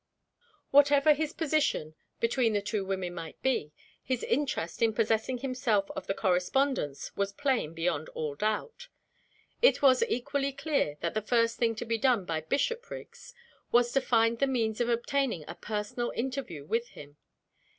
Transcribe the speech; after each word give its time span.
Whatever 0.71 1.13
his 1.13 1.31
position 1.31 1.93
between 2.19 2.53
the 2.53 2.61
two 2.63 2.83
women 2.83 3.13
might 3.13 3.39
be, 3.43 3.71
his 4.01 4.23
interest 4.23 4.81
in 4.81 4.95
possessing 4.95 5.37
himself 5.37 5.91
of 5.91 6.07
the 6.07 6.15
correspondence 6.15 7.15
was 7.15 7.31
plain 7.33 7.75
beyond 7.75 8.09
all 8.15 8.33
doubt. 8.33 8.87
It 9.61 9.83
was 9.83 10.01
equally 10.09 10.53
clear 10.53 10.97
that 11.01 11.13
the 11.13 11.21
first 11.21 11.59
thing 11.59 11.75
to 11.75 11.85
be 11.85 11.99
done 11.99 12.25
by 12.25 12.41
Bishopriggs 12.41 13.35
was 13.71 13.91
to 13.91 14.01
find 14.01 14.39
the 14.39 14.47
means 14.47 14.81
of 14.81 14.89
obtaining 14.89 15.45
a 15.47 15.53
personal 15.53 16.09
interview 16.15 16.65
with 16.65 16.87
him. 16.87 17.17